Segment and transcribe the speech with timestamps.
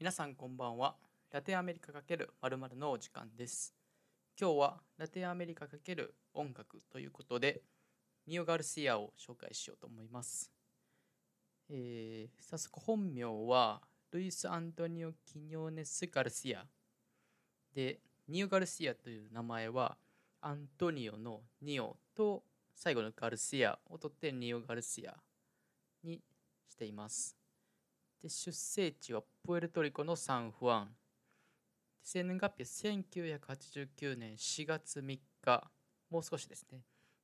[0.00, 0.94] 皆さんこんばんは。
[1.32, 3.74] ラテンアメリカ×〇〇のお時間です。
[4.40, 7.62] 今日はラテンアメリカ×音楽ということで、
[8.24, 10.52] ニオ・ガルシアを紹介しようと思います。
[11.68, 13.82] えー早速本名は
[14.12, 16.64] ルイス・アントニオ・キニョネス・ガルシア。
[17.74, 19.96] で、ニオ・ガルシアという名前は
[20.40, 25.16] アントニオのニオと最後のガルシアを取ってニオ・ガルシア
[26.04, 26.22] に
[26.70, 27.37] しています。
[28.22, 30.88] で出生地はプエルトリコのサンフアン。
[32.02, 35.70] 生年月日は1989年4月3日。
[36.10, 36.82] もう少しですね。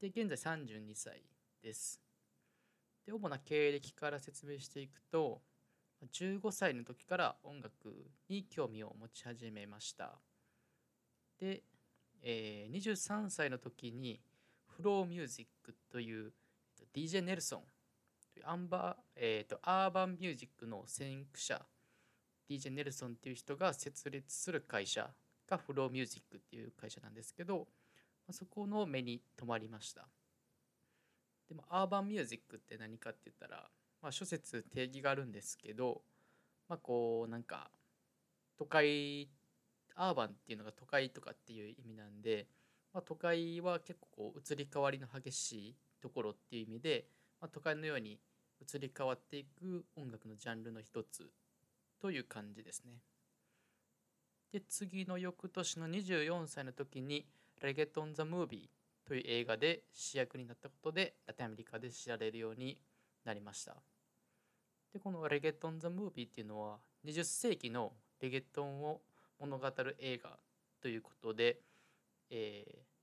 [0.00, 1.24] で現在32歳
[1.60, 2.00] です。
[3.04, 5.42] で主な経歴から説明していくと
[6.12, 10.20] 15歳の時から音楽に興味を持ち始めました。
[11.40, 11.64] で、
[12.22, 14.20] えー23歳の時に
[14.66, 16.32] フローミュージックという
[16.78, 17.62] えっと DJ ネルソン
[18.44, 21.60] アンバー、えーとアーバンミュージックの先駆者
[22.48, 25.10] DJ ネルソンっていう人が設立する会社
[25.48, 27.66] がフローミュージックっていう会社なんですけど、
[28.30, 30.08] そこの目に留まりました。
[31.48, 33.68] でもアーバンミュージックって何かって言ったら、
[34.02, 36.02] まあ、諸説定義があるんですけど
[36.68, 37.70] まあこうなんか
[38.58, 39.28] 都会
[39.94, 42.48] アーバンっていうのが都会とかっていう意味なんで、
[42.92, 47.06] まあ、都会は結構こう移り変わりの激しいところっていう意味で、
[47.40, 48.18] まあ、都会のように
[48.60, 51.30] 移り変わっていく音楽のジャンルの一つ
[52.00, 52.98] という感じですね。
[54.52, 57.26] で次の翌年の24歳の時に
[57.60, 58.70] 「レゲトン・ザ・ムービー」
[59.06, 62.78] という映画で主役になったことでラテンアメリカで知られるように
[63.24, 63.76] なりました。
[64.92, 69.02] でこの「レゲトン・ザ・ムービー」っていうのは20世紀のレゲトンを
[69.38, 70.38] 物語る映画
[70.80, 71.60] ということで、
[72.30, 72.96] えー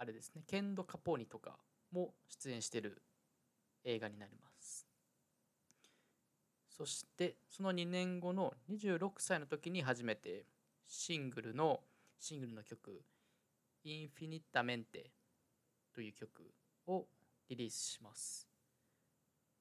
[0.00, 1.58] あれですねケンド・カポーニとか
[1.90, 3.02] も出演してる
[3.88, 4.86] 映画になります。
[6.68, 10.44] そしてその2年後の26歳の時に初めて
[10.86, 11.80] シングルの
[12.20, 13.02] シングルの曲
[13.82, 15.10] 「インフィニッタメンテ」
[15.92, 16.54] という曲
[16.86, 17.08] を
[17.48, 18.46] リリースします。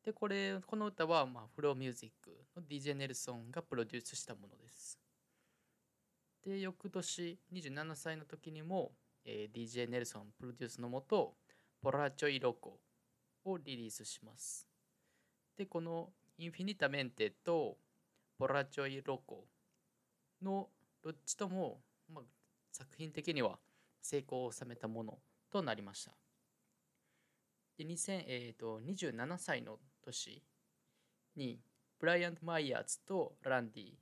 [0.03, 5.00] でこれこの歌は、まあ、フローミュージックの DJ ネルソンがプロデュースしたものです。
[6.44, 8.94] で翌年27歳の時にも、
[9.25, 11.35] えー DJ ネルソンプロデュースのもと
[11.81, 12.80] 「ポラチョイロコ」
[13.52, 14.68] をリリースします。
[15.58, 17.78] でこのインフィニタメンテと
[18.38, 19.46] ボラチョイロコ
[20.41, 20.69] の
[21.03, 21.80] どっちとも、
[22.13, 22.24] まあ、
[22.72, 23.57] 作品的には
[24.02, 25.18] 成功を収めたもの
[25.52, 26.12] となりました。
[27.78, 30.41] で2000えー、と27歳の年
[31.36, 31.59] に
[32.00, 33.94] ブライアント・マイヤーズとランディ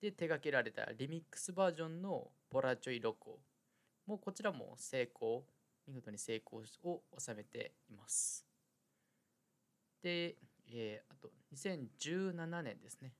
[0.00, 3.38] で手掛けられたリミックスバージョンのボラチョイロコ
[4.06, 5.44] もこちらも成功
[5.86, 8.53] 見事に成功を収めています。
[10.04, 10.36] で、
[10.68, 13.14] えーあと2017年ですね。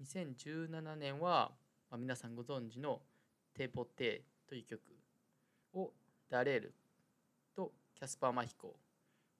[0.00, 1.50] 2017年は、
[1.90, 3.02] まあ、皆さんご存知の
[3.54, 4.80] 「テポテ」という曲
[5.72, 5.92] を
[6.28, 6.74] ダレル
[7.56, 8.78] とキャスパー・マヒコ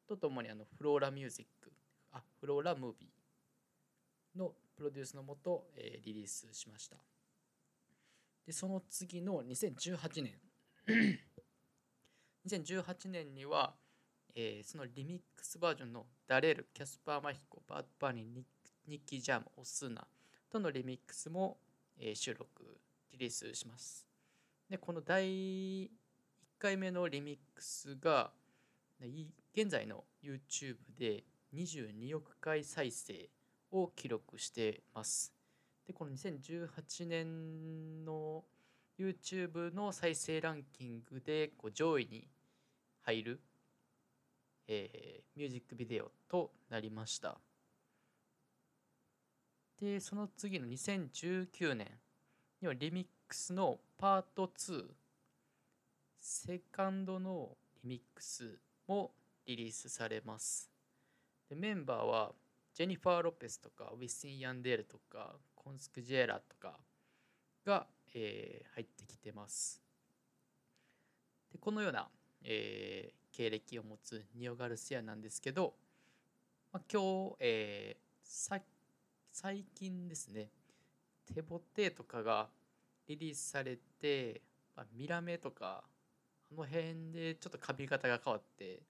[0.08, 1.70] とともにあのフローラミュージック
[2.10, 6.96] あフローラムービーのプロデュースのもと、えーリリースしました。
[8.44, 10.40] でその次の2018年。
[12.46, 13.74] 2018年には、
[14.38, 18.26] えーそのリミックスバージョンのダレル、キャスパー・マヒコ、バード・バーニー、
[18.86, 20.06] ニッキー・ジャム、オスナ
[20.50, 21.56] とのリミックスも、
[21.98, 22.78] えー収録、
[23.12, 24.06] リリースします。
[24.68, 25.24] で、この第
[25.86, 25.88] 1
[26.58, 28.30] 回目のリミックスが、
[29.00, 31.24] 現在の YouTube で
[31.54, 33.30] 22億回再生
[33.70, 35.32] を記録しています。
[35.86, 38.44] で、この2018年の
[38.98, 42.28] YouTube の再生ランキングでこう上位に
[43.00, 43.40] 入る、
[44.68, 47.38] えーミュージックビデオとなりました。
[49.78, 51.88] で、その次の2019年
[52.62, 54.84] にはリミックスのパート2、
[56.18, 59.12] セカンドのリミックスも
[59.44, 60.70] リリースされます。
[61.48, 62.32] でメンバーは
[62.74, 66.78] ジェニファー・ロペスとかウィスティン・ヤンデールとかコンスクジェラとか
[67.64, 69.82] が、えー入ってきてます。
[71.52, 72.08] でこのような、
[72.42, 75.74] えー経歴を持つニオ・ガルシアなんですけど、
[76.72, 78.06] まあ、今日、えー
[79.38, 80.48] 最近ですね
[81.32, 82.48] テボテとかが
[83.06, 84.40] リリースされて、
[84.74, 85.84] まあ、ミラメとか
[86.50, 88.82] あの辺でちょっと髪型が変わって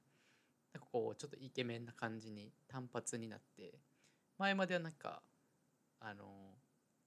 [0.72, 3.74] なんかこうちょっとイケメンな感じに単発になって
[4.38, 5.20] 前まではなんか
[6.00, 6.24] あの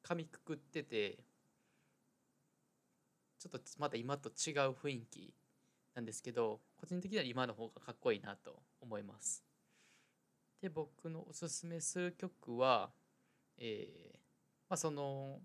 [0.03, 1.19] 髪くくってて
[3.39, 5.33] ちょっとまた今と違う雰囲気
[5.95, 9.44] なんですけど個人的には今の方がかっこいいなと思います。
[10.62, 12.91] で僕のおすすめする曲は、
[13.57, 14.18] えー
[14.69, 15.39] まあ、その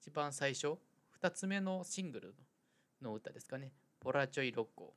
[0.00, 0.76] 一番最初
[1.20, 2.34] 2つ目のシングル
[3.00, 4.94] の歌ですかね「ポラチョイロッコ」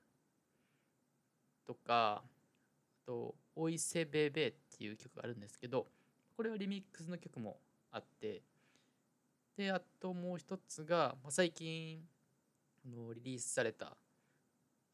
[1.66, 5.88] とかあと「おいせべべ」っていう曲があるんですけど
[6.36, 7.60] これはリミックスの曲も
[7.92, 8.42] あって
[9.56, 12.02] であともう一つが、まあ、最近
[12.86, 13.98] あのリリースされた、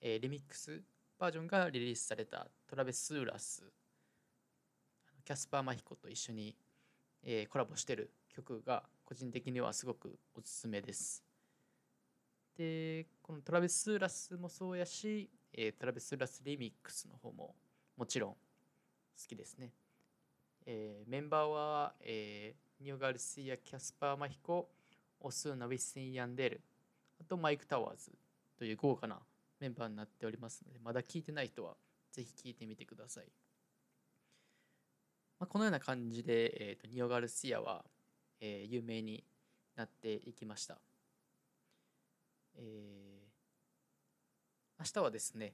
[0.07, 0.83] えー、リミックス
[1.17, 3.63] バージョンがリリースされたトラベス・ーラス
[5.25, 6.55] キャスパー・マヒコと一緒に、
[7.23, 11.23] えー、コラボしてる曲が個人的にはすごくおすすめです。
[12.55, 17.55] でこのトラベス・ーラスもそうやし、えー、トラベス・ーラスリミックスの方も
[17.97, 18.37] もちろん好
[19.27, 19.71] きですね。
[20.67, 24.69] えー、メンバーは、えー、ニオ・ガルシア、キャスパー・マヒコ、
[25.21, 26.61] オスーナ・ウィッセン・ヤンデル、
[27.19, 28.11] あとマイク・タワーズ
[28.59, 29.19] という豪華な
[29.59, 31.75] メンバーになっておりますので、まだ聞いてない人は
[32.11, 33.25] ぜひ聞いてみてください。
[35.39, 37.83] まあ、このような感じで、えーと、ニオ・ガルシアは、
[38.39, 39.23] えー、有名に
[39.75, 40.79] なっていきました。
[42.57, 45.53] えー、明日はですね、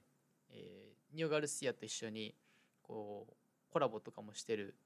[0.50, 2.34] えー、ニオ・ガルシアと一緒に
[2.82, 3.34] こう
[3.72, 4.76] コラボとかもしてる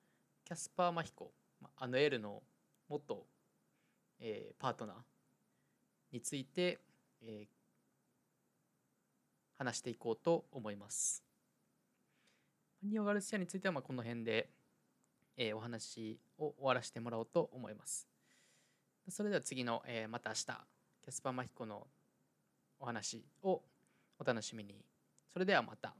[0.45, 1.33] キャスパー・マヒコ
[1.77, 2.43] あの L の
[2.89, 3.27] 元、
[4.21, 4.97] えー、パートナー
[6.13, 6.79] について、
[7.23, 7.49] えー、
[9.59, 11.23] 話していこうと思います。
[12.83, 14.51] ニオ・ガルシアについてはまあこの辺で、
[15.37, 18.07] えー、お話を終わらせてもらおうと思います。
[19.09, 20.45] それでは次の、えー、また明日
[21.03, 21.87] キャスパー・マヒコの
[22.81, 23.63] お話を
[24.19, 24.85] お楽しみに。
[25.33, 25.95] それではまた。